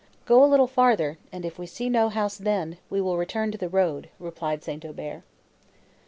[0.25, 3.57] "Go a little farther, and if we see no house then, we will return to
[3.59, 4.83] the road," replied St.
[4.83, 5.21] Aubert.